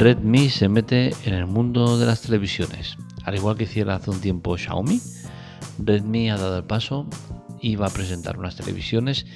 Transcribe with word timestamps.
Redmi 0.00 0.48
se 0.48 0.70
mete 0.70 1.12
en 1.26 1.34
el 1.34 1.46
mundo 1.46 1.98
de 1.98 2.06
las 2.06 2.22
televisiones. 2.22 2.96
Al 3.24 3.34
igual 3.34 3.58
que 3.58 3.64
hiciera 3.64 3.96
hace 3.96 4.08
un 4.08 4.18
tiempo 4.18 4.56
Xiaomi, 4.56 4.98
Redmi 5.78 6.30
ha 6.30 6.38
dado 6.38 6.56
el 6.56 6.64
paso 6.64 7.06
y 7.60 7.76
va 7.76 7.88
a 7.88 7.90
presentar 7.90 8.38
unas 8.38 8.56
televisiones 8.56 9.26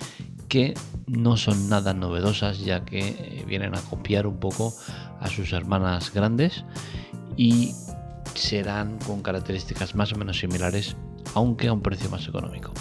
que 0.49 0.73
no 1.07 1.37
son 1.37 1.69
nada 1.69 1.93
novedosas 1.93 2.61
ya 2.65 2.83
que 2.83 3.09
eh, 3.09 3.45
vienen 3.47 3.75
a 3.75 3.83
copiar 3.83 4.27
un 4.27 4.41
poco 4.41 4.73
a 5.21 5.29
sus 5.29 5.53
hermanas 5.53 6.11
grandes 6.15 6.65
y 7.37 7.73
serán 8.35 8.99
con 9.07 9.21
características 9.21 9.95
más 9.95 10.15
o 10.15 10.17
menos 10.17 10.39
similares 10.39 10.97
aunque 11.35 11.69
a 11.69 11.75
un 11.75 11.83
precio 11.83 12.09
más 12.09 12.27
económico. 12.27 12.73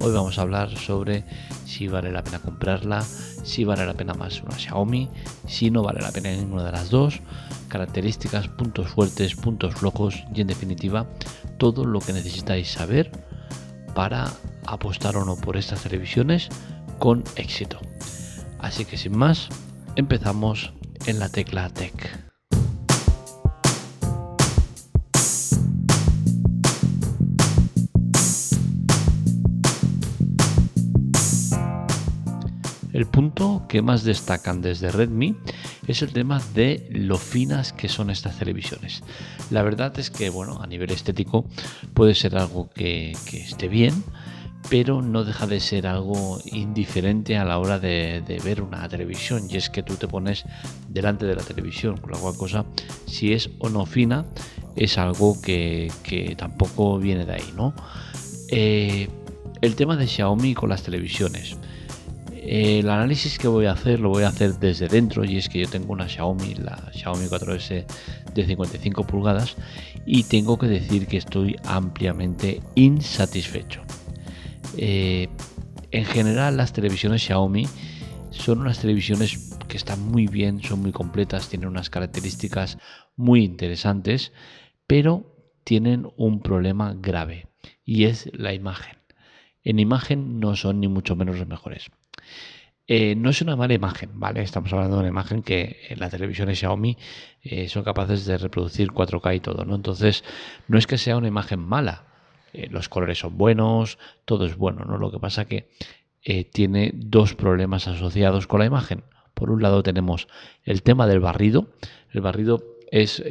Hoy 0.00 0.12
vamos 0.12 0.36
a 0.36 0.42
hablar 0.42 0.76
sobre 0.76 1.24
si 1.64 1.86
vale 1.86 2.10
la 2.10 2.24
pena 2.24 2.40
comprarla, 2.40 3.04
si 3.44 3.64
vale 3.64 3.86
la 3.86 3.94
pena 3.94 4.14
más 4.14 4.42
una 4.42 4.58
Xiaomi, 4.58 5.08
si 5.46 5.70
no 5.70 5.82
vale 5.82 6.00
la 6.00 6.10
pena 6.10 6.30
ninguna 6.30 6.64
de 6.64 6.72
las 6.72 6.90
dos, 6.90 7.20
características, 7.68 8.48
puntos 8.48 8.88
fuertes, 8.88 9.34
puntos 9.34 9.74
flojos 9.74 10.24
y 10.34 10.40
en 10.40 10.48
definitiva 10.48 11.06
todo 11.58 11.84
lo 11.84 12.00
que 12.00 12.12
necesitáis 12.12 12.70
saber 12.70 13.10
para 13.94 14.32
apostar 14.66 15.16
o 15.16 15.24
no 15.24 15.36
por 15.36 15.56
estas 15.56 15.82
televisiones 15.82 16.48
con 16.98 17.22
éxito. 17.36 17.78
Así 18.58 18.84
que 18.84 18.96
sin 18.96 19.16
más, 19.16 19.48
empezamos 19.96 20.72
en 21.06 21.18
la 21.18 21.28
tecla 21.28 21.68
Tech. 21.68 22.23
El 32.94 33.06
punto 33.06 33.66
que 33.68 33.82
más 33.82 34.04
destacan 34.04 34.62
desde 34.62 34.92
Redmi 34.92 35.34
es 35.88 36.02
el 36.02 36.12
tema 36.12 36.40
de 36.54 36.86
lo 36.92 37.18
finas 37.18 37.72
que 37.72 37.88
son 37.88 38.08
estas 38.08 38.38
televisiones. 38.38 39.02
La 39.50 39.64
verdad 39.64 39.98
es 39.98 40.12
que, 40.12 40.30
bueno, 40.30 40.62
a 40.62 40.68
nivel 40.68 40.92
estético 40.92 41.44
puede 41.92 42.14
ser 42.14 42.36
algo 42.36 42.70
que, 42.70 43.10
esté 43.32 43.66
bien, 43.66 44.04
pero 44.70 45.02
no 45.02 45.24
deja 45.24 45.48
de 45.48 45.58
ser 45.58 45.88
algo 45.88 46.40
indiferente 46.44 47.36
a 47.36 47.44
la 47.44 47.58
hora 47.58 47.80
de, 47.80 48.22
ver 48.44 48.62
una 48.62 48.88
televisión. 48.88 49.50
Y 49.50 49.56
es 49.56 49.70
que 49.70 49.82
tú 49.82 49.96
te 49.96 50.06
pones 50.06 50.44
delante 50.88 51.26
de 51.26 51.34
la 51.34 51.42
televisión, 51.42 51.96
con 51.96 52.12
la 52.12 52.18
cual 52.18 52.36
cosa, 52.36 52.64
si 53.06 53.32
es 53.32 53.50
o 53.58 53.70
no 53.70 53.86
fina, 53.86 54.24
es 54.76 54.98
algo 54.98 55.42
que, 55.42 55.90
tampoco 56.38 57.00
viene 57.00 57.26
de 57.26 57.32
ahí, 57.32 57.52
¿no? 57.56 57.74
Eh, 58.50 59.08
el 59.62 59.74
tema 59.74 59.96
de 59.96 60.06
Xiaomi 60.06 60.54
con 60.54 60.68
las 60.68 60.84
televisiones. 60.84 61.56
El 62.46 62.90
análisis 62.90 63.38
que 63.38 63.48
voy 63.48 63.64
a 63.64 63.72
hacer 63.72 64.00
lo 64.00 64.10
voy 64.10 64.24
a 64.24 64.28
hacer 64.28 64.58
desde 64.58 64.86
dentro 64.86 65.24
y 65.24 65.38
es 65.38 65.48
que 65.48 65.60
yo 65.60 65.68
tengo 65.68 65.94
una 65.94 66.06
Xiaomi, 66.06 66.56
la 66.56 66.90
Xiaomi 66.92 67.24
4S 67.24 67.86
de 68.34 68.46
55 68.46 69.06
pulgadas 69.06 69.56
y 70.04 70.24
tengo 70.24 70.58
que 70.58 70.66
decir 70.66 71.06
que 71.06 71.16
estoy 71.16 71.56
ampliamente 71.64 72.60
insatisfecho. 72.74 73.80
Eh, 74.76 75.28
en 75.90 76.04
general 76.04 76.58
las 76.58 76.74
televisiones 76.74 77.22
Xiaomi 77.22 77.66
son 78.30 78.60
unas 78.60 78.78
televisiones 78.78 79.56
que 79.66 79.78
están 79.78 80.06
muy 80.06 80.26
bien, 80.26 80.62
son 80.62 80.82
muy 80.82 80.92
completas, 80.92 81.48
tienen 81.48 81.68
unas 81.68 81.88
características 81.88 82.76
muy 83.16 83.42
interesantes, 83.42 84.32
pero 84.86 85.34
tienen 85.64 86.08
un 86.18 86.42
problema 86.42 86.94
grave 86.94 87.48
y 87.86 88.04
es 88.04 88.28
la 88.34 88.52
imagen. 88.52 88.98
En 89.62 89.78
imagen 89.78 90.40
no 90.40 90.56
son 90.56 90.80
ni 90.80 90.88
mucho 90.88 91.16
menos 91.16 91.38
los 91.38 91.48
mejores. 91.48 91.90
Eh, 92.86 93.14
no 93.16 93.30
es 93.30 93.40
una 93.40 93.56
mala 93.56 93.72
imagen, 93.72 94.10
¿vale? 94.20 94.42
Estamos 94.42 94.70
hablando 94.72 94.96
de 94.96 95.00
una 95.00 95.08
imagen 95.08 95.42
que 95.42 95.86
en 95.88 96.00
la 96.00 96.10
televisión 96.10 96.48
de 96.48 96.54
Xiaomi 96.54 96.98
eh, 97.42 97.68
son 97.68 97.82
capaces 97.82 98.26
de 98.26 98.36
reproducir 98.36 98.92
4K 98.92 99.36
y 99.36 99.40
todo, 99.40 99.64
¿no? 99.64 99.74
Entonces, 99.74 100.22
no 100.68 100.76
es 100.76 100.86
que 100.86 100.98
sea 100.98 101.16
una 101.16 101.28
imagen 101.28 101.60
mala. 101.60 102.04
Eh, 102.52 102.68
los 102.70 102.90
colores 102.90 103.18
son 103.18 103.38
buenos, 103.38 103.98
todo 104.26 104.44
es 104.44 104.56
bueno, 104.56 104.84
¿no? 104.84 104.98
Lo 104.98 105.10
que 105.10 105.18
pasa 105.18 105.46
que 105.46 105.68
tiene 106.52 106.90
dos 106.94 107.34
problemas 107.34 107.86
asociados 107.86 108.46
con 108.46 108.60
la 108.60 108.64
imagen. 108.64 109.04
Por 109.34 109.50
un 109.50 109.60
lado 109.60 109.82
tenemos 109.82 110.26
el 110.62 110.82
tema 110.82 111.06
del 111.06 111.20
barrido. 111.20 111.68
El 112.12 112.22
barrido 112.22 112.64
es 112.90 113.22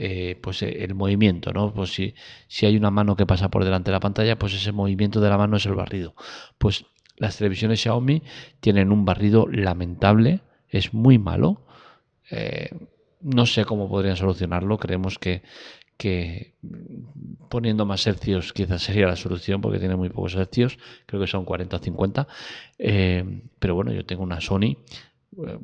pues 0.41 0.61
el 0.61 0.93
movimiento, 0.93 1.51
¿no? 1.53 1.73
Pues 1.73 1.91
si, 1.91 2.13
si 2.47 2.67
hay 2.67 2.77
una 2.77 2.91
mano 2.91 3.15
que 3.15 3.25
pasa 3.25 3.49
por 3.49 3.63
delante 3.63 3.89
de 3.89 3.93
la 3.93 3.99
pantalla, 3.99 4.37
pues 4.37 4.53
ese 4.53 4.71
movimiento 4.71 5.21
de 5.21 5.29
la 5.29 5.39
mano 5.39 5.57
es 5.57 5.65
el 5.65 5.73
barrido. 5.73 6.13
Pues 6.59 6.85
las 7.17 7.37
televisiones 7.37 7.81
Xiaomi 7.81 8.23
tienen 8.59 8.91
un 8.91 9.05
barrido 9.05 9.47
lamentable, 9.47 10.41
es 10.69 10.93
muy 10.93 11.17
malo. 11.17 11.61
Eh, 12.31 12.69
no 13.21 13.45
sé 13.45 13.65
cómo 13.65 13.87
podrían 13.87 14.17
solucionarlo. 14.17 14.77
Creemos 14.77 15.19
que, 15.19 15.43
poniendo 17.49 17.85
más 17.85 18.05
hercios 18.07 18.51
quizás 18.51 18.81
sería 18.83 19.07
la 19.07 19.15
solución 19.15 19.61
porque 19.61 19.79
tiene 19.79 19.95
muy 19.95 20.09
pocos 20.09 20.35
hercios. 20.35 20.77
Creo 21.05 21.21
que 21.21 21.27
son 21.27 21.45
40 21.45 21.77
o 21.77 21.79
50. 21.79 22.27
Eh, 22.79 23.41
pero 23.59 23.75
bueno, 23.75 23.93
yo 23.93 24.05
tengo 24.05 24.23
una 24.23 24.41
Sony 24.41 24.77
eh, 25.47 25.59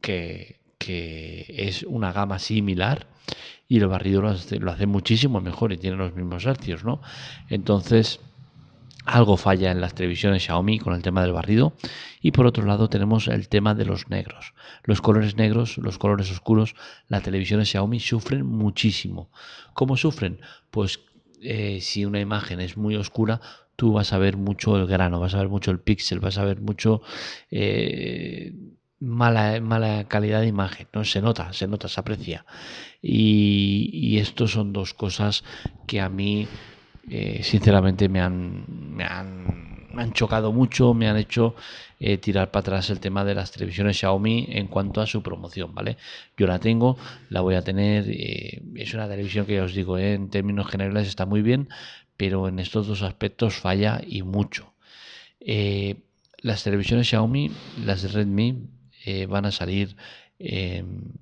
que, 0.00 0.60
es 1.48 1.84
una 1.84 2.12
gama 2.12 2.38
similar 2.38 3.06
y 3.68 3.78
el 3.78 3.86
barrido 3.86 4.20
lo 4.20 4.30
hace, 4.70 4.86
muchísimo 4.86 5.40
mejor 5.40 5.72
y 5.72 5.78
tiene 5.78 5.96
los 5.96 6.12
mismos 6.14 6.44
hercios, 6.44 6.84
¿no? 6.84 7.00
Entonces 7.48 8.20
algo 9.04 9.36
falla 9.36 9.70
en 9.70 9.80
las 9.80 9.94
televisiones 9.94 10.44
Xiaomi 10.44 10.78
con 10.78 10.94
el 10.94 11.02
tema 11.02 11.22
del 11.22 11.32
barrido. 11.32 11.74
Y 12.20 12.32
por 12.32 12.46
otro 12.46 12.64
lado 12.64 12.88
tenemos 12.88 13.28
el 13.28 13.48
tema 13.48 13.74
de 13.74 13.84
los 13.84 14.08
negros. 14.08 14.54
Los 14.84 15.00
colores 15.00 15.36
negros, 15.36 15.78
los 15.78 15.98
colores 15.98 16.30
oscuros, 16.30 16.74
las 17.08 17.22
televisiones 17.22 17.70
Xiaomi 17.70 18.00
sufren 18.00 18.46
muchísimo. 18.46 19.30
¿Cómo 19.74 19.96
sufren? 19.96 20.40
Pues 20.70 21.00
eh, 21.42 21.80
si 21.80 22.04
una 22.04 22.20
imagen 22.20 22.60
es 22.60 22.76
muy 22.76 22.96
oscura, 22.96 23.40
tú 23.76 23.92
vas 23.92 24.12
a 24.12 24.18
ver 24.18 24.36
mucho 24.36 24.76
el 24.76 24.86
grano, 24.86 25.20
vas 25.20 25.34
a 25.34 25.38
ver 25.38 25.48
mucho 25.48 25.70
el 25.70 25.80
píxel, 25.80 26.20
vas 26.20 26.38
a 26.38 26.44
ver 26.44 26.60
mucho... 26.60 27.02
Eh, 27.50 28.54
mala, 29.00 29.60
mala 29.60 30.04
calidad 30.06 30.40
de 30.40 30.46
imagen, 30.46 30.86
¿no? 30.92 31.04
Se 31.04 31.20
nota, 31.20 31.52
se 31.52 31.66
nota, 31.66 31.88
se 31.88 31.98
aprecia. 31.98 32.46
Y, 33.02 33.90
y 33.92 34.18
esto 34.18 34.46
son 34.46 34.72
dos 34.72 34.94
cosas 34.94 35.42
que 35.88 36.00
a 36.00 36.08
mí 36.08 36.46
eh, 37.10 37.40
sinceramente 37.42 38.08
me 38.08 38.20
han, 38.20 38.64
me 38.92 39.04
han, 39.04 40.12
chocado 40.12 40.52
mucho, 40.52 40.94
me 40.94 41.08
han 41.08 41.16
hecho 41.16 41.54
eh, 42.00 42.18
tirar 42.18 42.50
para 42.50 42.60
atrás 42.60 42.90
el 42.90 43.00
tema 43.00 43.24
de 43.24 43.34
las 43.34 43.52
televisiones 43.52 43.98
Xiaomi 43.98 44.46
en 44.50 44.66
cuanto 44.66 45.00
a 45.00 45.06
su 45.06 45.22
promoción, 45.22 45.74
¿vale? 45.74 45.96
Yo 46.36 46.46
la 46.46 46.58
tengo, 46.58 46.96
la 47.28 47.40
voy 47.40 47.54
a 47.54 47.62
tener, 47.62 48.04
eh, 48.08 48.62
es 48.76 48.94
una 48.94 49.08
televisión 49.08 49.46
que 49.46 49.56
ya 49.56 49.64
os 49.64 49.74
digo, 49.74 49.98
en 49.98 50.30
términos 50.30 50.68
generales 50.68 51.08
está 51.08 51.26
muy 51.26 51.42
bien, 51.42 51.68
pero 52.16 52.48
en 52.48 52.58
estos 52.58 52.86
dos 52.86 53.02
aspectos 53.02 53.54
falla 53.54 54.00
y 54.06 54.22
mucho. 54.22 54.72
las 56.42 56.64
televisiones 56.64 57.08
Xiaomi, 57.08 57.50
las 57.84 58.02
de 58.02 58.08
Redmi, 58.08 58.68
van 59.28 59.46
a 59.46 59.50
salir 59.50 59.96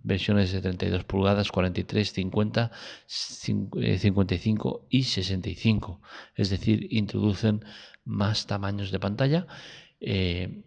versiones 0.03 0.53
de 0.53 0.63
32 0.63 1.05
pulgadas, 1.05 1.51
43, 1.51 2.13
50, 2.13 2.71
55 3.07 4.87
y 4.89 5.03
65. 5.03 6.01
Es 6.35 6.51
decir, 6.51 6.87
introducen 6.91 7.65
más 8.05 8.47
tamaños 8.47 8.91
de 8.91 8.99
pantalla. 8.99 9.47
Eh, 10.01 10.63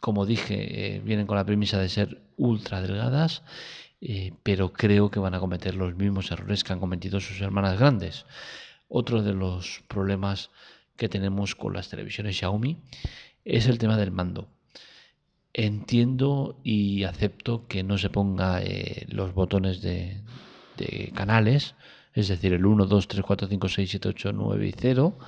como 0.00 0.24
dije, 0.24 0.96
eh, 0.96 1.00
vienen 1.00 1.26
con 1.26 1.36
la 1.36 1.44
premisa 1.44 1.78
de 1.78 1.88
ser 1.88 2.22
ultra 2.36 2.80
delgadas, 2.80 3.42
eh, 4.00 4.32
pero 4.42 4.72
creo 4.72 5.10
que 5.10 5.20
van 5.20 5.34
a 5.34 5.40
cometer 5.40 5.74
los 5.74 5.94
mismos 5.94 6.30
errores 6.30 6.64
que 6.64 6.72
han 6.72 6.80
cometido 6.80 7.20
sus 7.20 7.40
hermanas 7.40 7.78
grandes. 7.78 8.24
Otro 8.88 9.22
de 9.22 9.34
los 9.34 9.82
problemas 9.88 10.50
que 10.96 11.08
tenemos 11.08 11.54
con 11.54 11.74
las 11.74 11.90
televisiones 11.90 12.36
Xiaomi 12.36 12.78
es 13.44 13.66
el 13.66 13.78
tema 13.78 13.96
del 13.96 14.10
mando. 14.10 14.48
Entiendo 15.60 16.54
y 16.62 17.02
acepto 17.02 17.66
que 17.66 17.82
no 17.82 17.98
se 17.98 18.10
ponga 18.10 18.62
eh, 18.62 19.06
los 19.08 19.34
botones 19.34 19.82
de, 19.82 20.22
canales, 21.14 21.74
es 22.14 22.28
decir, 22.28 22.52
el 22.52 22.64
1, 22.64 22.86
2, 22.86 23.08
3, 23.08 23.24
4, 23.26 23.48
5, 23.48 23.68
6, 23.68 23.90
7, 23.90 24.08
8, 24.10 24.32
9 24.34 24.68
y 24.68 24.72
0, 24.78 25.18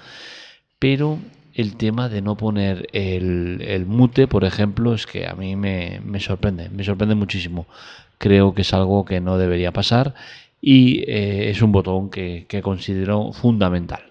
pero 0.78 1.18
el 1.54 1.74
tema 1.74 2.08
de 2.08 2.22
no 2.22 2.36
poner 2.36 2.86
el, 2.92 3.86
mute, 3.88 4.28
por 4.28 4.44
ejemplo, 4.44 4.94
es 4.94 5.04
que 5.08 5.26
a 5.26 5.34
mí 5.34 5.56
me, 5.56 6.00
sorprende, 6.20 6.70
me 6.70 6.84
sorprende 6.84 7.16
muchísimo. 7.16 7.66
Creo 8.18 8.54
que 8.54 8.62
es 8.62 8.72
algo 8.72 9.04
que 9.04 9.20
no 9.20 9.36
debería 9.36 9.72
pasar 9.72 10.14
y 10.60 11.00
eh, 11.10 11.50
es 11.50 11.60
un 11.60 11.72
botón 11.72 12.08
que 12.08 12.60
considero 12.62 13.32
fundamental. 13.32 14.09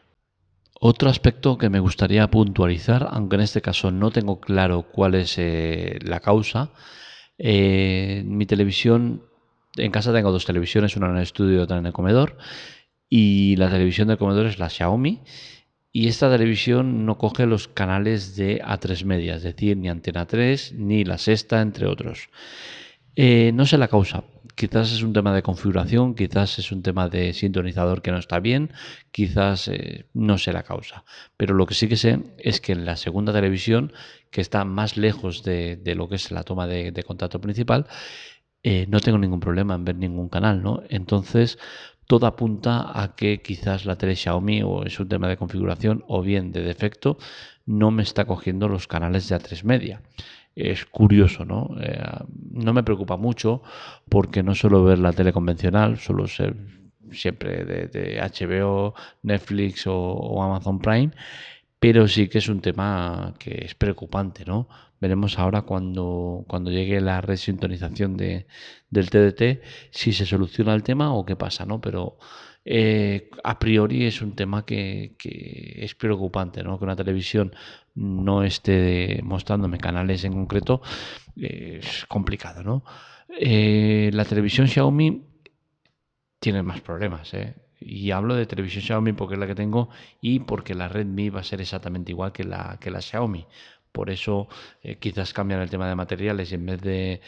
Otro 0.81 1.09
aspecto 1.09 1.57
que 1.57 1.69
me 1.69 1.81
gustaría 1.81 2.29
puntualizar, 2.29 3.09
aunque 3.11 3.35
en 3.35 3.41
este 3.41 3.61
caso 3.61 3.91
no 3.91 4.11
tengo 4.11 4.39
claro 4.39 4.83
cuál 4.83 5.15
es 5.15 5.37
eh, 5.37 5.99
la 6.03 6.21
causa, 6.21 6.71
eh, 7.37 8.23
mi 8.25 8.45
televisión, 8.45 9.23
en 9.75 9.91
casa 9.91 10.13
tengo 10.13 10.31
dos 10.31 10.45
televisiones, 10.45 10.95
una 10.95 11.09
en 11.09 11.17
el 11.17 11.23
estudio 11.23 11.57
y 11.57 11.59
otra 11.59 11.79
en 11.79 11.85
el 11.85 11.91
comedor, 11.91 12.37
y 13.09 13.57
la 13.57 13.69
televisión 13.69 14.07
del 14.07 14.17
comedor 14.17 14.45
es 14.45 14.57
la 14.57 14.69
Xiaomi, 14.69 15.21
y 15.91 16.07
esta 16.07 16.31
televisión 16.31 17.05
no 17.05 17.17
coge 17.17 17.45
los 17.45 17.67
canales 17.67 18.37
de 18.37 18.61
A3 18.61 19.03
media, 19.03 19.35
es 19.35 19.43
decir, 19.43 19.75
ni 19.75 19.89
Antena 19.89 20.27
3 20.27 20.75
ni 20.77 21.03
la 21.03 21.17
sexta, 21.17 21.61
entre 21.61 21.87
otros. 21.87 22.29
Eh, 23.21 23.51
no 23.53 23.65
sé 23.65 23.77
la 23.77 23.89
causa. 23.89 24.23
Quizás 24.55 24.93
es 24.93 25.03
un 25.03 25.11
tema 25.11 25.33
de 25.33 25.43
configuración, 25.43 26.15
quizás 26.15 26.57
es 26.57 26.71
un 26.71 26.81
tema 26.81 27.09
de 27.09 27.33
sintonizador 27.33 28.01
que 28.01 28.11
no 28.11 28.17
está 28.17 28.39
bien, 28.39 28.71
quizás 29.11 29.67
eh, 29.67 30.05
no 30.13 30.37
sé 30.37 30.53
la 30.53 30.63
causa. 30.63 31.03
Pero 31.35 31.53
lo 31.53 31.65
que 31.65 31.73
sí 31.73 31.89
que 31.89 31.97
sé 31.97 32.19
es 32.37 32.61
que 32.61 32.71
en 32.71 32.85
la 32.85 32.95
segunda 32.95 33.33
televisión, 33.33 33.91
que 34.31 34.39
está 34.39 34.63
más 34.63 34.95
lejos 34.95 35.43
de, 35.43 35.81
lo 35.97 36.07
que 36.07 36.15
es 36.15 36.31
la 36.31 36.43
toma 36.43 36.65
de, 36.65 37.03
contacto 37.03 37.41
principal, 37.41 37.87
eh, 38.63 38.85
no 38.87 39.01
tengo 39.01 39.17
ningún 39.17 39.41
problema 39.41 39.75
en 39.75 39.83
ver 39.83 39.97
ningún 39.97 40.29
canal, 40.29 40.63
¿no? 40.63 40.83
Entonces, 40.87 41.59
todo 42.07 42.25
apunta 42.25 43.01
a 43.01 43.17
que 43.17 43.41
quizás 43.41 43.85
la 43.85 43.97
tele 43.97 44.15
Xiaomi 44.15 44.63
o 44.63 44.85
es 44.85 44.97
un 44.97 45.09
tema 45.09 45.27
de 45.27 45.35
configuración 45.35 46.05
o 46.07 46.21
bien 46.21 46.53
de 46.53 46.61
defecto 46.61 47.17
no 47.65 47.91
me 47.91 48.03
está 48.03 48.23
cogiendo 48.25 48.69
los 48.69 48.87
canales 48.87 49.27
de 49.27 49.35
A3 49.35 49.63
media 49.65 50.01
es 50.59 50.85
curioso, 50.85 51.45
¿no? 51.45 51.75
Eh, 51.81 52.01
no 52.51 52.73
me 52.73 52.83
preocupa 52.83 53.17
mucho 53.17 53.61
porque 54.09 54.43
no 54.43 54.55
suelo 54.55 54.83
ver 54.83 54.99
la 54.99 55.13
tele 55.13 55.33
convencional, 55.33 55.97
suelo 55.97 56.27
ser 56.27 56.55
siempre 57.11 57.65
de, 57.65 58.19
HBO, 58.21 58.93
Netflix 59.23 59.85
o, 59.87 60.43
Amazon 60.43 60.79
Prime, 60.79 61.11
pero 61.79 62.07
sí 62.07 62.27
que 62.27 62.39
es 62.39 62.49
un 62.49 62.61
tema 62.61 63.33
que 63.39 63.63
es 63.65 63.75
preocupante, 63.75 64.45
¿no? 64.45 64.67
Veremos 64.99 65.39
ahora 65.39 65.61
cuando, 65.61 66.43
cuando 66.47 66.71
llegue 66.71 66.99
la 66.99 67.21
resintonización 67.21 68.17
de, 68.17 68.47
del 68.89 69.09
TDT 69.09 69.63
si 69.91 70.11
se 70.11 70.25
soluciona 70.25 70.73
el 70.75 70.83
tema 70.83 71.13
o 71.13 71.25
qué 71.25 71.35
pasa, 71.37 71.65
¿no? 71.65 71.79
Pero 71.79 72.17
eh, 72.65 73.29
a 73.43 73.57
priori 73.59 74.05
es 74.05 74.21
un 74.21 74.35
tema 74.35 74.65
que, 74.65 75.15
es 75.77 75.95
preocupante, 75.95 76.63
¿no? 76.63 76.77
Que 76.77 76.85
una 76.85 76.95
televisión 76.97 77.53
no 77.95 78.43
esté 78.43 79.21
mostrándome 79.23 79.77
canales 79.77 80.23
en 80.25 80.33
concreto 80.33 80.81
eh, 81.37 81.79
es 81.81 82.05
complicado, 82.07 82.63
¿no? 82.63 82.83
Eh, 83.39 84.09
la 84.13 84.25
televisión 84.25 84.67
Xiaomi 84.67 85.23
tiene 86.39 86.63
más 86.63 86.81
problemas, 86.81 87.33
Y 87.79 88.11
hablo 88.11 88.35
de 88.35 88.45
televisión 88.45 88.83
Xiaomi 88.83 89.13
porque 89.13 89.35
es 89.35 89.39
la 89.39 89.47
que 89.47 89.55
tengo 89.55 89.89
y 90.21 90.39
porque 90.39 90.75
la 90.75 90.89
Redmi 90.89 91.29
va 91.29 91.41
a 91.41 91.43
ser 91.43 91.61
exactamente 91.61 92.11
igual 92.11 92.31
que 92.31 92.43
la, 92.43 92.77
que 92.79 92.91
la 92.91 93.01
Xiaomi. 93.01 93.45
Por 93.91 94.09
eso 94.11 94.47
eh, 94.83 94.97
quizás 94.97 95.33
cambian 95.33 95.61
el 95.61 95.69
tema 95.69 95.87
de 95.89 95.95
materiales 95.95 96.51
y 96.51 96.55
en 96.55 96.65
vez 96.65 96.81
de, 96.81 97.21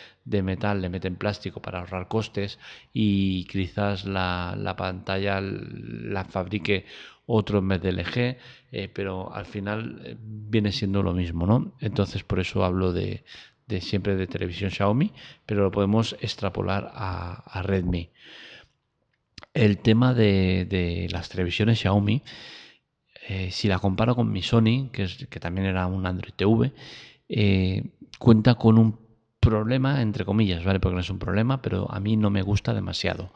metal 0.44 0.82
le 0.82 0.90
meten 0.90 1.16
plástico 1.16 1.62
para 1.62 1.80
ahorrar 1.80 2.08
costes 2.08 2.60
y 2.94 3.46
quizás 3.46 4.06
la, 4.06 4.76
pantalla 4.78 5.42
la 5.42 6.24
fabrique 6.26 6.86
otro 7.26 7.60
en 7.60 7.68
vez 7.68 7.82
de 7.82 7.92
LG, 7.94 8.38
eh, 8.72 8.90
pero 8.94 9.34
al 9.34 9.46
final 9.46 10.02
eh, 10.06 10.16
viene 10.20 10.72
siendo 10.72 11.02
lo 11.02 11.14
mismo, 11.14 11.48
¿no? 11.48 11.74
Entonces 11.80 12.24
por 12.24 12.40
eso 12.40 12.64
hablo 12.64 12.94
de, 12.94 13.24
siempre 13.80 14.16
de 14.16 14.28
televisión 14.28 14.70
Xiaomi, 14.70 15.12
pero 15.46 15.64
lo 15.64 15.72
podemos 15.72 16.16
extrapolar 16.22 16.92
a, 16.94 17.62
Redmi. 17.64 18.10
El 19.54 19.80
tema 19.80 20.14
de, 20.14 21.08
las 21.12 21.30
televisiones 21.30 21.80
Xiaomi 21.80 22.22
eh, 23.28 23.52
si 23.52 23.68
la 23.68 23.80
comparo 23.80 24.16
con 24.16 24.32
mi 24.32 24.42
Sony, 24.42 24.90
que 24.92 25.40
también 25.40 25.68
era 25.68 25.86
un 25.86 26.06
Android 26.06 26.34
TV, 26.36 26.74
eh, 27.30 27.84
cuenta 28.20 28.56
con 28.56 28.78
un 28.78 29.00
problema, 29.40 30.02
entre 30.02 30.26
comillas, 30.26 30.64
¿vale? 30.64 30.80
Porque 30.80 30.96
no 30.96 31.02
es 31.02 31.10
un 31.10 31.20
problema, 31.20 31.62
pero 31.62 31.92
a 31.92 32.00
mí 32.00 32.18
no 32.18 32.30
me 32.30 32.42
gusta 32.42 32.74
demasiado. 32.74 33.34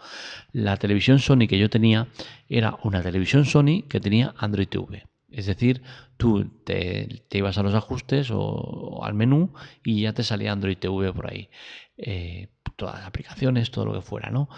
La 0.51 0.77
televisión 0.77 1.19
Sony 1.19 1.47
que 1.47 1.57
yo 1.57 1.69
tenía 1.69 2.07
era 2.49 2.77
una 2.83 3.01
televisión 3.01 3.45
Sony 3.45 3.83
que 3.87 3.99
tenía 3.99 4.33
Android 4.37 4.67
TV. 4.67 5.05
Es 5.29 5.47
decir, 5.47 5.81
tú 6.17 6.45
te, 6.63 7.23
ibas 7.31 7.57
a 7.57 7.63
los 7.63 7.73
ajustes 7.73 8.29
o, 8.31 9.01
al 9.03 9.13
menú 9.13 9.53
y 9.83 10.01
ya 10.01 10.13
te 10.13 10.23
salía 10.23 10.51
Android 10.51 10.77
TV 10.77 11.11
por 11.11 11.31
ahí. 11.31 11.49
Eh, 11.97 12.49
todas 12.75 12.95
las 12.95 13.07
aplicaciones, 13.07 13.71
todo 13.71 13.85
lo 13.85 13.93
que 13.93 14.01
fuera, 14.01 14.29
¿no? 14.29 14.49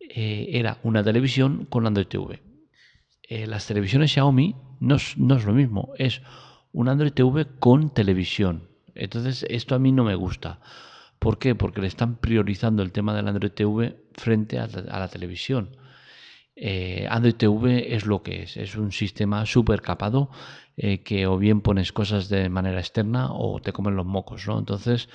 Era 0.00 0.78
una 0.82 1.02
televisión 1.02 1.66
con 1.66 1.86
Android 1.86 2.06
TV. 2.06 2.42
las 3.46 3.66
televisiones 3.66 4.12
Xiaomi 4.12 4.54
no 4.80 4.96
es, 4.96 5.16
lo 5.16 5.52
mismo, 5.52 5.92
es 5.98 6.22
un 6.72 6.88
Android 6.88 7.12
TV 7.12 7.46
con 7.58 7.90
televisión. 7.90 8.68
Entonces, 8.94 9.44
esto 9.48 9.74
a 9.74 9.78
mí 9.78 9.92
no 9.92 10.04
me 10.04 10.14
gusta. 10.14 10.60
¿Por 11.18 11.38
qué? 11.38 11.54
Porque 11.54 11.80
le 11.80 11.88
están 11.88 12.16
priorizando 12.16 12.82
el 12.82 12.92
tema 12.92 13.14
del 13.14 13.28
Android 13.28 13.52
TV 13.52 13.96
frente 14.14 14.58
a 14.58 14.66
la, 14.66 15.08
televisión. 15.08 15.76
Eh, 16.54 17.06
Android 17.10 17.34
TV 17.34 17.94
es 17.94 18.06
lo 18.06 18.22
que 18.22 18.42
es, 18.42 18.56
es 18.56 18.76
un 18.76 18.92
sistema 18.92 19.46
súper 19.46 19.80
capado 19.80 20.30
eh, 20.76 21.02
que 21.02 21.26
o 21.26 21.38
bien 21.38 21.60
pones 21.60 21.92
cosas 21.92 22.28
de 22.28 22.48
manera 22.48 22.80
externa 22.80 23.32
o 23.32 23.60
te 23.60 23.72
comen 23.72 23.96
los 23.96 24.06
mocos, 24.06 24.46
¿no? 24.46 24.58
Entonces 24.58 25.08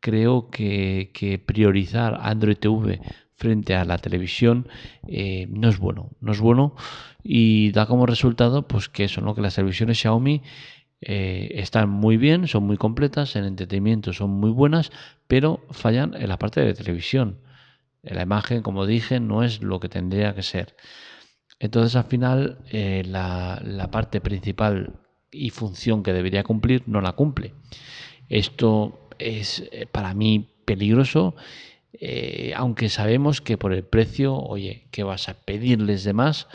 creo 0.00 0.50
que, 0.50 1.10
que 1.14 1.38
priorizar 1.38 2.18
Android 2.20 2.56
TV 2.56 3.00
frente 3.44 3.74
a 3.74 3.84
la 3.84 3.98
televisión 3.98 4.68
eh, 5.06 5.46
no 5.50 5.68
es 5.68 5.78
bueno, 5.78 6.08
no 6.22 6.32
es 6.32 6.40
bueno 6.40 6.74
y 7.22 7.72
da 7.72 7.84
como 7.84 8.06
resultado 8.06 8.66
pues 8.66 8.88
que 8.88 9.04
eso, 9.04 9.20
¿no? 9.20 9.34
que 9.34 9.42
las 9.42 9.56
televisiones 9.56 9.98
Xiaomi 9.98 10.40
eh, 11.02 11.50
están 11.56 11.90
muy 11.90 12.16
bien, 12.16 12.48
son 12.48 12.64
muy 12.64 12.78
completas, 12.78 13.36
en 13.36 13.44
entretenimiento 13.44 14.14
son 14.14 14.30
muy 14.30 14.50
buenas, 14.50 14.92
pero 15.26 15.60
fallan 15.70 16.14
en 16.14 16.30
la 16.30 16.38
parte 16.38 16.62
de 16.62 16.72
televisión. 16.72 17.40
La 18.02 18.22
imagen, 18.22 18.62
como 18.62 18.86
dije, 18.86 19.20
no 19.20 19.42
es 19.42 19.62
lo 19.62 19.78
que 19.78 19.90
tendría 19.90 20.34
que 20.34 20.42
ser. 20.42 20.74
Entonces 21.58 21.96
al 21.96 22.04
final 22.04 22.58
eh, 22.70 23.02
la, 23.04 23.60
la 23.62 23.90
parte 23.90 24.22
principal 24.22 25.00
y 25.30 25.50
función 25.50 26.02
que 26.02 26.14
debería 26.14 26.44
cumplir 26.44 26.84
no 26.86 27.02
la 27.02 27.12
cumple. 27.12 27.52
Esto 28.30 29.10
es 29.18 29.70
para 29.92 30.14
mí 30.14 30.48
peligroso 30.64 31.34
eh, 32.06 32.52
aunque 32.54 32.90
sabemos 32.90 33.40
que 33.40 33.56
por 33.56 33.72
el 33.72 33.82
precio, 33.82 34.36
oye, 34.36 34.88
que 34.90 35.02
vas 35.04 35.30
a 35.30 35.34
pedirles 35.34 36.04
de 36.04 36.12
más 36.12 36.48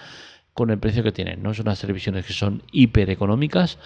con 0.54 0.70
el 0.70 0.78
precio 0.78 1.02
que 1.02 1.12
tienen, 1.12 1.42
¿no? 1.42 1.56
Son 1.56 1.66
unas 1.66 1.82
televisiones 1.82 2.24
que 2.28 2.34
son 2.34 2.62
hiper 2.72 3.10
económicas, 3.10 3.80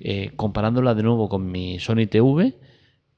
eh, 0.00 0.32
comparándola 0.36 0.94
de 0.94 1.02
nuevo 1.02 1.30
con 1.30 1.50
mi 1.50 1.78
Sony 1.78 2.06
TV, 2.10 2.52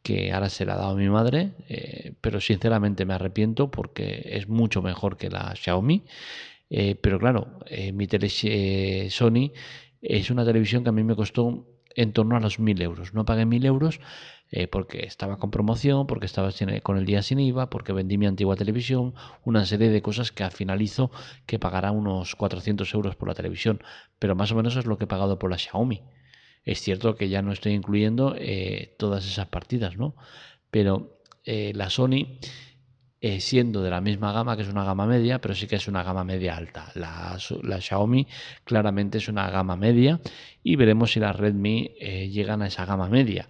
que 0.05 0.33
ahora 0.33 0.51
se 0.51 0.65
la 0.65 0.75
ha 0.75 0.77
dado 0.77 0.91
a 0.93 0.95
mi 0.95 1.09
madre, 1.09 1.51
eh, 1.69 2.13
pero 2.21 2.41
sinceramente 2.41 3.05
me 3.05 3.15
arrepiento 3.15 3.73
porque 3.73 4.23
es 4.25 4.49
mucho 4.49 4.83
mejor 4.83 5.17
que 5.17 5.29
la 5.29 5.57
Xiaomi. 5.57 6.05
pero 7.03 7.19
claro, 7.19 7.59
mi 7.93 8.07
tele 8.07 8.29
Sony 9.11 9.51
es 10.01 10.31
una 10.31 10.45
televisión 10.45 10.85
que 10.85 10.91
a 10.91 10.93
mí 10.93 11.03
me 11.03 11.17
costó 11.17 11.67
en 12.01 12.13
torno 12.15 12.35
a 12.35 12.41
los 12.41 12.59
1000 12.59 12.81
euros. 12.81 13.13
No 13.13 13.27
pagué 13.27 13.45
1000 13.45 13.67
euros 13.67 14.01
eh, 14.51 14.69
porque 14.69 15.05
estaba 15.05 15.37
con 15.37 15.51
promoción, 15.51 16.07
porque 16.07 16.25
estaba 16.25 16.51
con 16.83 16.97
el 16.97 17.05
día 17.05 17.21
sin 17.21 17.39
IVA, 17.39 17.69
porque 17.69 17.93
vendí 17.93 18.17
mi 18.17 18.25
antigua 18.25 18.57
televisión, 18.57 19.15
una 19.45 19.67
serie 19.67 19.91
de 19.91 20.01
cosas 20.01 20.33
que 20.33 20.43
al 20.43 20.51
final 20.51 20.81
hizo 20.81 21.11
que 21.45 21.59
pagara 21.59 21.91
unos 21.91 22.37
400 22.37 22.95
euros 22.95 23.17
por 23.17 23.29
la 23.29 23.35
televisión. 23.35 23.83
Pero 24.19 24.35
más 24.35 24.51
o 24.51 24.55
menos 24.55 24.77
es 24.77 24.87
lo 24.87 24.97
que 24.97 25.05
he 25.05 25.09
pagado 25.09 25.39
por 25.39 25.51
la 25.51 25.59
Xiaomi. 25.59 26.03
Es 26.65 26.81
cierto 26.81 27.17
que 27.17 27.29
ya 27.29 27.43
no 27.43 27.53
estoy 27.53 27.73
incluyendo 27.73 28.35
eh, 28.39 28.95
todas 28.99 29.27
esas 29.27 29.49
partidas, 29.49 29.99
¿no? 29.99 30.15
Pero 30.71 31.21
eh, 31.45 31.73
la 31.75 31.91
Sony 31.91 32.39
eh, 33.21 33.41
siendo 33.41 33.83
de 33.83 33.91
la 33.91 34.01
misma 34.01 34.33
gama, 34.33 34.57
que 34.57 34.63
es 34.63 34.69
una 34.69 34.85
gama 34.85 35.07
media, 35.07 35.41
pero 35.41 35.55
sí 35.55 35.67
que 35.67 35.77
es 35.77 35.89
una 35.89 36.03
gama 36.03 36.25
media 36.25 36.57
alta. 36.57 36.91
La, 36.95 37.37
Xiaomi 37.81 38.27
claramente 38.65 39.19
es 39.19 39.29
una 39.29 39.51
gama 39.51 39.77
media 39.77 40.21
y 40.63 40.77
veremos 40.77 41.13
si 41.13 41.21
las 41.21 41.37
Redmi 41.37 41.93
eh, 42.01 42.29
llegan 42.31 42.63
a 42.63 42.69
esa 42.69 42.87
gama 42.87 43.09
media. 43.09 43.49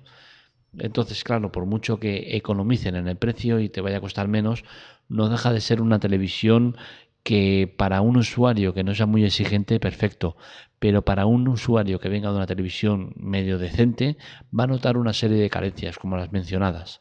Entonces, 0.78 1.24
claro, 1.24 1.52
por 1.52 1.66
mucho 1.66 1.98
que 2.00 2.36
economicen 2.36 2.96
en 2.96 3.08
el 3.08 3.16
precio 3.16 3.60
y 3.60 3.68
te 3.68 3.80
vaya 3.80 3.98
a 3.98 4.00
costar 4.00 4.28
menos, 4.28 4.64
no 5.08 5.28
deja 5.28 5.52
de 5.52 5.60
ser 5.60 5.80
una 5.80 5.98
televisión 6.00 6.76
que 7.22 7.72
para 7.76 8.00
un 8.00 8.16
usuario 8.16 8.74
que 8.74 8.84
no 8.84 8.94
sea 8.94 9.06
muy 9.06 9.24
exigente, 9.24 9.78
perfecto, 9.80 10.36
pero 10.78 11.04
para 11.04 11.26
un 11.26 11.46
usuario 11.48 12.00
que 12.00 12.08
venga 12.08 12.30
de 12.30 12.36
una 12.36 12.46
televisión 12.46 13.12
medio 13.16 13.58
decente, 13.58 14.16
va 14.58 14.64
a 14.64 14.68
notar 14.68 14.96
una 14.96 15.12
serie 15.12 15.36
de 15.36 15.50
carencias 15.50 15.98
como 15.98 16.16
las 16.16 16.32
mencionadas. 16.32 17.00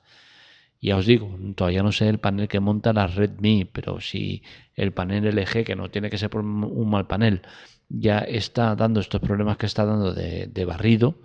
Ya 0.81 0.95
os 0.95 1.05
digo, 1.05 1.37
todavía 1.55 1.83
no 1.83 1.91
sé 1.91 2.07
el 2.07 2.19
panel 2.19 2.47
que 2.47 2.61
monta 2.61 2.93
la 2.93 3.07
Redmi, 3.07 3.65
pero 3.65 3.99
si 3.99 4.43
el 4.75 4.93
panel 4.93 5.25
LG, 5.25 5.65
que 5.65 5.75
no 5.75 5.89
tiene 5.89 6.09
que 6.09 6.17
ser 6.17 6.35
un 6.35 6.89
mal 6.89 7.05
panel, 7.07 7.41
ya 7.89 8.19
está 8.19 8.75
dando 8.75 8.99
estos 8.99 9.19
problemas 9.19 9.57
que 9.57 9.65
está 9.65 9.85
dando 9.85 10.13
de, 10.13 10.65
barrido, 10.65 11.15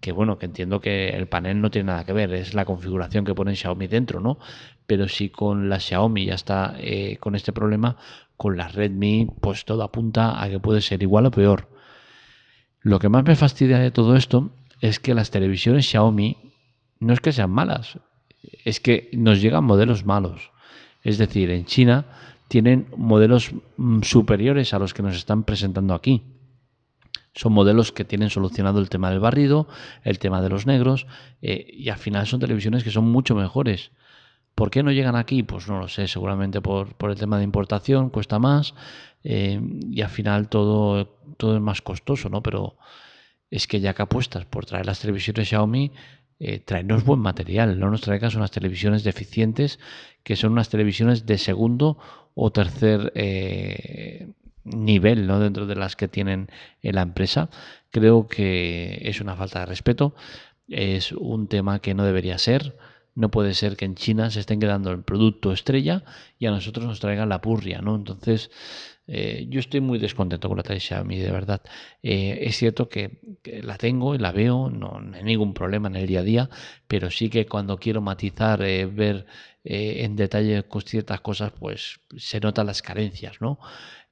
que 0.00 0.12
bueno, 0.12 0.38
que 0.38 0.46
entiendo 0.46 0.80
que 0.80 1.08
el 1.08 1.26
panel 1.26 1.60
no 1.60 1.70
tiene 1.70 1.86
nada 1.88 2.04
que 2.04 2.12
ver, 2.12 2.32
es 2.34 2.54
la 2.54 2.64
configuración 2.64 3.24
que 3.24 3.34
pone 3.34 3.56
Xiaomi 3.56 3.86
dentro, 3.88 4.20
¿no? 4.20 4.38
Pero 4.86 5.08
si 5.08 5.30
con 5.30 5.68
la 5.68 5.80
Xiaomi 5.80 6.26
ya 6.26 6.34
está 6.34 6.76
eh, 6.78 7.16
con 7.18 7.34
este 7.34 7.52
problema, 7.52 7.96
con 8.36 8.56
la 8.56 8.68
Redmi, 8.68 9.28
pues 9.40 9.64
todo 9.64 9.82
apunta 9.82 10.42
a 10.42 10.48
que 10.48 10.60
puede 10.60 10.82
ser 10.82 11.02
igual 11.02 11.26
o 11.26 11.30
peor. 11.30 11.68
Lo 12.80 12.98
que 12.98 13.08
más 13.08 13.24
me 13.24 13.34
fastidia 13.34 13.78
de 13.78 13.90
todo 13.90 14.14
esto 14.14 14.50
es 14.80 15.00
que 15.00 15.14
las 15.14 15.30
televisiones 15.30 15.86
Xiaomi 15.86 16.52
no 17.00 17.12
es 17.14 17.20
que 17.20 17.32
sean 17.32 17.50
malas, 17.50 17.98
es 18.64 18.80
que 18.80 19.10
nos 19.12 19.40
llegan 19.40 19.64
modelos 19.64 20.04
malos. 20.04 20.50
Es 21.02 21.18
decir, 21.18 21.50
en 21.50 21.66
China 21.66 22.06
tienen 22.48 22.86
modelos 22.96 23.52
mm, 23.76 24.02
superiores 24.02 24.74
a 24.74 24.78
los 24.78 24.94
que 24.94 25.02
nos 25.02 25.16
están 25.16 25.44
presentando 25.44 25.94
aquí. 25.94 26.22
Son 27.34 27.52
modelos 27.52 27.90
que 27.90 28.04
tienen 28.04 28.30
solucionado 28.30 28.78
el 28.78 28.88
tema 28.88 29.10
del 29.10 29.18
barrido, 29.18 29.66
el 30.04 30.18
tema 30.18 30.40
de 30.40 30.48
los 30.50 30.66
negros, 30.66 31.06
eh, 31.42 31.66
y 31.68 31.88
al 31.88 31.98
final 31.98 32.26
son 32.26 32.40
televisiones 32.40 32.84
que 32.84 32.90
son 32.90 33.10
mucho 33.10 33.34
mejores. 33.34 33.90
¿Por 34.54 34.70
qué 34.70 34.84
no 34.84 34.92
llegan 34.92 35.16
aquí? 35.16 35.42
Pues 35.42 35.66
no 35.66 35.80
lo 35.80 35.88
sé, 35.88 36.06
seguramente 36.06 36.60
por, 36.60 36.94
el 37.10 37.16
tema 37.16 37.38
de 37.38 37.44
importación, 37.44 38.08
cuesta 38.10 38.38
más 38.38 38.74
eh, 39.24 39.60
y 39.90 40.00
al 40.00 40.10
final 40.10 40.48
todo, 40.48 41.06
todo 41.36 41.56
es 41.56 41.60
más 41.60 41.82
costoso, 41.82 42.28
¿no? 42.28 42.40
Pero 42.40 42.76
es 43.50 43.66
que 43.66 43.80
ya 43.80 43.94
que 43.94 44.02
apuestas 44.02 44.44
por 44.44 44.64
traer 44.64 44.86
las 44.86 45.00
televisiones 45.00 45.48
Xiaomi, 45.48 45.90
eh, 46.40 46.58
traernos 46.58 47.04
buen 47.04 47.20
material, 47.20 47.78
no 47.78 47.90
nos 47.90 48.00
traigas 48.00 48.34
unas 48.34 48.50
televisiones 48.50 49.04
deficientes 49.04 49.78
que 50.22 50.36
son 50.36 50.52
unas 50.52 50.68
televisiones 50.68 51.26
de 51.26 51.38
segundo 51.38 51.98
o 52.34 52.50
tercer 52.50 53.12
eh, 53.14 54.28
nivel 54.64 55.26
¿no? 55.26 55.38
dentro 55.38 55.66
de 55.66 55.76
las 55.76 55.96
que 55.96 56.08
tienen 56.08 56.48
en 56.82 56.94
la 56.94 57.02
empresa. 57.02 57.50
Creo 57.90 58.26
que 58.26 59.00
es 59.02 59.20
una 59.20 59.36
falta 59.36 59.60
de 59.60 59.66
respeto, 59.66 60.14
es 60.68 61.12
un 61.12 61.46
tema 61.46 61.78
que 61.78 61.94
no 61.94 62.04
debería 62.04 62.38
ser. 62.38 62.76
No 63.14 63.30
puede 63.30 63.54
ser 63.54 63.76
que 63.76 63.84
en 63.84 63.94
China 63.94 64.30
se 64.30 64.40
estén 64.40 64.58
quedando 64.58 64.90
el 64.90 65.04
producto 65.04 65.52
estrella 65.52 66.02
y 66.38 66.46
a 66.46 66.50
nosotros 66.50 66.84
nos 66.84 66.98
traigan 66.98 67.28
la 67.28 67.40
purria, 67.40 67.80
¿no? 67.80 67.94
Entonces, 67.94 68.50
eh, 69.06 69.46
yo 69.50 69.60
estoy 69.60 69.80
muy 69.80 69.98
descontento 69.98 70.48
con 70.48 70.56
la 70.56 70.80
Xiaomi, 70.80 71.18
de 71.18 71.30
verdad. 71.30 71.62
Eh, 72.02 72.38
es 72.42 72.56
cierto 72.56 72.88
que, 72.88 73.20
la 73.62 73.76
tengo 73.76 74.14
y 74.14 74.18
la 74.18 74.32
veo, 74.32 74.70
no, 74.70 75.00
hay 75.12 75.22
ningún 75.22 75.54
problema 75.54 75.88
en 75.88 75.96
el 75.96 76.06
día 76.06 76.20
a 76.20 76.22
día, 76.22 76.50
pero 76.88 77.10
sí 77.10 77.28
que 77.28 77.46
cuando 77.46 77.78
quiero 77.78 78.00
matizar, 78.00 78.62
eh, 78.62 78.86
ver 78.86 79.26
en 79.66 80.14
detalle 80.14 80.64
ciertas 80.84 81.20
cosas, 81.22 81.52
pues 81.58 82.00
se 82.18 82.38
notan 82.40 82.66
las 82.66 82.82
carencias, 82.82 83.40
¿no? 83.40 83.58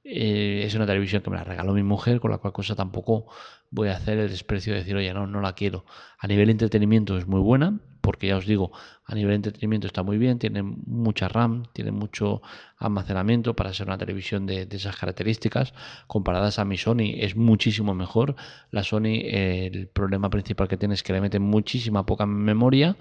es 0.03 0.75
una 0.75 0.85
televisión 0.85 1.21
que 1.21 1.29
me 1.29 1.37
la 1.37 1.45
regaló 1.45 1.73
mi 1.73 1.83
mujer, 1.83 2.19
con 2.19 2.31
la 2.31 2.37
cual 2.37 2.51
cosa 2.51 2.75
tampoco 2.75 3.27
voy 3.69 3.87
a 3.89 3.95
hacer 3.95 4.17
el 4.17 4.29
desprecio 4.29 4.73
de 4.73 4.79
decir, 4.79 4.95
oye, 4.95 5.13
no, 5.13 5.27
no 5.27 5.41
la 5.41 5.53
quiero. 5.53 5.85
A 6.19 6.27
nivel 6.27 6.47
de 6.47 6.53
entretenimiento 6.53 7.17
es 7.17 7.27
muy 7.27 7.39
buena, 7.39 7.79
porque 8.03 8.27
ya 8.27 8.35
os 8.35 8.45
digo, 8.45 8.73
a 9.05 9.15
nivel 9.15 9.31
de 9.31 9.35
entretenimiento 9.35 9.87
está 9.87 10.03
muy 10.03 10.17
bien, 10.17 10.37
tiene 10.37 10.61
mucha 10.61 11.29
RAM, 11.29 11.63
tiene 11.71 11.91
mucho 11.91 12.41
almacenamiento 12.77 13.55
para 13.55 13.73
ser 13.73 13.87
una 13.87 13.97
televisión 13.97 14.45
de, 14.45 14.67
esas 14.69 14.97
características. 14.97 15.73
Comparadas 16.05 16.59
a 16.59 16.65
mi 16.65 16.77
Sony 16.77 17.15
es 17.15 17.37
muchísimo 17.37 17.95
mejor. 17.95 18.35
La 18.71 18.83
Sony, 18.83 19.23
el 19.23 19.87
problema 19.87 20.29
principal 20.29 20.67
que 20.67 20.75
tiene 20.75 20.95
es 20.95 21.01
que 21.01 21.13
le 21.13 21.21
mete 21.21 21.39
muchísima 21.39 22.05
poca 22.05 22.25
memoria 22.25 22.97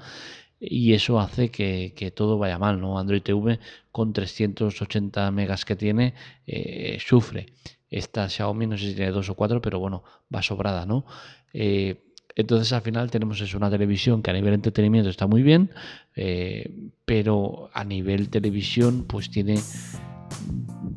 y 0.61 0.93
eso 0.93 1.19
hace 1.19 1.51
que, 1.51 2.13
todo 2.15 2.39
vaya 2.39 2.57
mal, 2.57 2.81
¿no? 2.81 2.97
Android 2.97 3.23
TV 3.23 3.59
con 3.91 4.13
380 4.13 5.33
megas 5.33 5.65
que 5.65 5.75
tiene 5.75 6.15
eh, 6.47 6.99
sufre. 7.01 7.47
Esta 7.91 8.29
Xiaomi 8.29 8.69
no 8.69 8.79
sé 8.79 8.91
si 8.91 8.95
tiene 8.95 9.11
dos 9.11 9.29
o 9.29 9.35
cuatro, 9.35 9.61
pero 9.61 9.81
bueno, 9.81 10.05
va 10.33 10.43
sobrada, 10.43 10.87
¿no? 10.87 11.05
Eh, 11.53 12.12
entonces 12.37 12.73
al 12.73 12.83
final 12.83 13.11
tenemos 13.11 13.41
eso, 13.41 13.57
una 13.57 13.71
televisión 13.71 14.23
que 14.23 14.31
a 14.31 14.35
nivel 14.35 14.55
entretenimiento 14.55 15.11
está 15.11 15.27
muy 15.27 15.43
bien, 15.43 15.71
eh, 16.17 16.75
pero 17.05 17.71
a 17.73 17.85
nivel 17.85 18.29
televisión 18.29 19.05
pues 19.07 19.31
tiene 19.31 19.59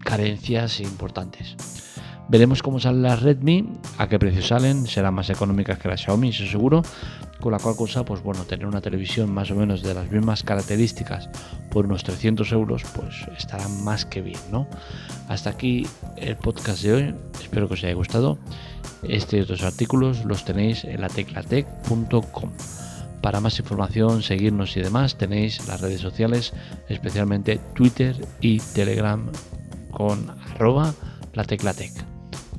carencias 0.03 0.79
importantes. 0.79 1.55
Veremos 2.27 2.63
cómo 2.63 2.79
salen 2.79 3.03
las 3.03 3.21
Redmi, 3.21 3.77
a 3.99 4.07
qué 4.07 4.17
precio 4.17 4.41
salen, 4.41 4.87
serán 4.87 5.13
más 5.13 5.29
económicas 5.29 5.77
que 5.77 5.87
las 5.87 6.01
Xiaomi, 6.01 6.29
eso 6.29 6.45
seguro, 6.47 6.81
con 7.39 7.51
la 7.51 7.59
cual 7.59 7.75
cosa, 7.75 8.03
pues 8.03 8.23
bueno, 8.23 8.45
tener 8.45 8.65
una 8.65 8.81
televisión 8.81 9.31
más 9.31 9.51
o 9.51 9.55
menos 9.55 9.83
de 9.83 9.93
las 9.93 10.09
mismas 10.09 10.41
características 10.41 11.29
por 11.69 11.85
unos 11.85 12.03
300 12.03 12.51
euros, 12.51 12.83
pues 12.95 13.27
estará 13.37 13.67
más 13.67 14.05
que 14.05 14.21
bien, 14.21 14.39
¿no? 14.51 14.67
Hasta 15.27 15.51
aquí 15.51 15.85
el 16.17 16.35
podcast 16.35 16.81
de 16.81 16.93
hoy, 16.93 17.15
espero 17.39 17.67
que 17.67 17.75
os 17.75 17.83
haya 17.83 17.93
gustado. 17.93 18.39
Este 19.03 19.37
y 19.37 19.41
otros 19.41 19.61
artículos 19.61 20.25
los 20.25 20.45
tenéis 20.45 20.83
en 20.83 21.01
la 21.01 21.09
teclatec.com. 21.09 22.51
Para 23.21 23.39
más 23.39 23.59
información, 23.59 24.23
seguirnos 24.23 24.75
y 24.77 24.81
demás, 24.81 25.15
tenéis 25.15 25.67
las 25.67 25.81
redes 25.81 26.01
sociales, 26.01 26.53
especialmente 26.89 27.59
Twitter 27.75 28.15
y 28.41 28.59
Telegram 28.73 29.31
con 29.91 30.31
arroba 30.55 30.93
la 31.33 31.43
teclatec. 31.43 32.14